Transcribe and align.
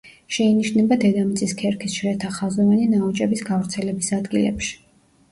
შეინიშნება 0.35 0.95
დედამიწის 1.01 1.51
ქერქის 1.59 1.97
შრეთა 1.97 2.31
ხაზოვანი 2.37 2.87
ნაოჭების 2.93 3.43
გავრცელების 3.51 4.09
ადგილებში. 4.19 4.73